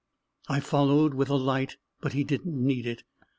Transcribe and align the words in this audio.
I 0.49 0.61
followed 0.61 1.13
with 1.13 1.29
a 1.29 1.35
light; 1.35 1.77
but 1.99 2.13
he 2.13 2.23
didn't 2.23 2.57
need 2.59 2.87
it. 2.87 3.03